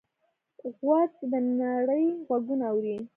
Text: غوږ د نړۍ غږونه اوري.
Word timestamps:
غوږ 0.77 1.11
د 1.31 1.33
نړۍ 1.61 2.05
غږونه 2.27 2.65
اوري. 2.71 2.97